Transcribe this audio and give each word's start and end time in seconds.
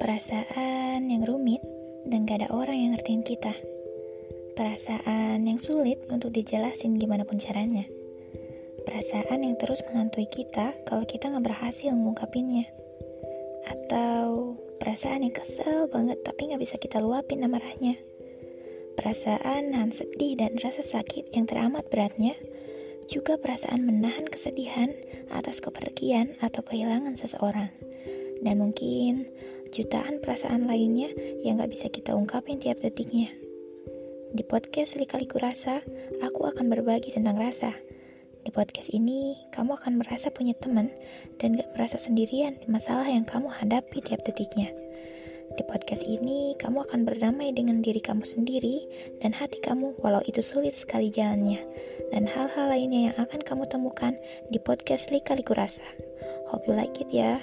Perasaan 0.00 1.12
yang 1.12 1.28
rumit 1.28 1.60
dan 2.08 2.24
gak 2.24 2.40
ada 2.40 2.48
orang 2.56 2.72
yang 2.72 2.90
ngertiin 2.96 3.20
kita. 3.20 3.52
Perasaan 4.56 5.44
yang 5.44 5.60
sulit 5.60 6.00
untuk 6.08 6.32
dijelasin 6.32 6.96
gimana 6.96 7.28
pun 7.28 7.36
caranya. 7.36 7.84
Perasaan 8.88 9.44
yang 9.44 9.60
terus 9.60 9.84
menghantui 9.84 10.24
kita 10.24 10.72
kalau 10.88 11.04
kita 11.04 11.28
gak 11.28 11.44
berhasil 11.44 11.92
mengungkapinnya. 11.92 12.64
Atau 13.68 14.56
perasaan 14.80 15.20
yang 15.20 15.36
kesel 15.36 15.84
banget 15.92 16.16
tapi 16.24 16.48
gak 16.48 16.64
bisa 16.64 16.80
kita 16.80 16.96
luapin 16.96 17.44
amarahnya. 17.44 18.00
Perasaan 18.96 19.76
nahan 19.76 19.92
sedih 19.92 20.40
dan 20.40 20.56
rasa 20.64 20.80
sakit 20.80 21.36
yang 21.36 21.44
teramat 21.44 21.84
beratnya 21.92 22.40
juga 23.04 23.36
perasaan 23.36 23.84
menahan 23.84 24.24
kesedihan 24.32 24.96
atas 25.28 25.60
kepergian 25.60 26.40
atau 26.40 26.64
kehilangan 26.64 27.20
seseorang 27.20 27.68
dan 28.40 28.60
mungkin 28.60 29.28
jutaan 29.70 30.18
perasaan 30.18 30.66
lainnya 30.66 31.12
yang 31.44 31.60
gak 31.60 31.70
bisa 31.70 31.86
kita 31.88 32.16
ungkapin 32.16 32.58
tiap 32.58 32.82
detiknya. 32.82 33.30
Di 34.30 34.46
podcast 34.46 34.94
Lika-Liku 34.94 35.42
Rasa, 35.42 35.82
aku 36.22 36.46
akan 36.46 36.70
berbagi 36.70 37.10
tentang 37.10 37.34
rasa. 37.34 37.74
Di 38.40 38.50
podcast 38.54 38.88
ini, 38.94 39.36
kamu 39.52 39.76
akan 39.76 40.00
merasa 40.00 40.30
punya 40.30 40.54
teman 40.54 40.88
dan 41.42 41.58
gak 41.58 41.70
merasa 41.74 41.98
sendirian 41.98 42.56
di 42.62 42.70
masalah 42.70 43.06
yang 43.06 43.26
kamu 43.26 43.50
hadapi 43.50 43.98
tiap 44.00 44.22
detiknya. 44.22 44.70
Di 45.50 45.66
podcast 45.66 46.06
ini, 46.06 46.54
kamu 46.62 46.86
akan 46.86 47.02
berdamai 47.02 47.50
dengan 47.50 47.82
diri 47.82 47.98
kamu 47.98 48.22
sendiri 48.22 48.86
dan 49.18 49.34
hati 49.34 49.58
kamu 49.58 49.98
walau 49.98 50.22
itu 50.22 50.46
sulit 50.46 50.78
sekali 50.78 51.10
jalannya. 51.10 51.58
Dan 52.14 52.30
hal-hal 52.30 52.70
lainnya 52.70 53.10
yang 53.10 53.16
akan 53.18 53.42
kamu 53.42 53.66
temukan 53.66 54.14
di 54.46 54.62
podcast 54.62 55.10
Lika-Liku 55.10 55.58
Rasa. 55.58 55.86
Hope 56.54 56.70
you 56.70 56.74
like 56.78 56.94
it 57.02 57.10
ya. 57.10 57.42